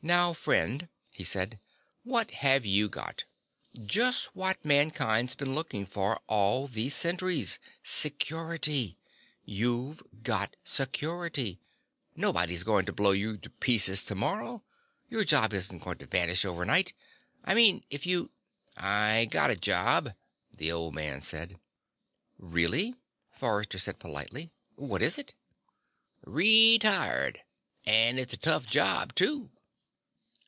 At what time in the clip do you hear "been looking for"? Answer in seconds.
5.34-6.20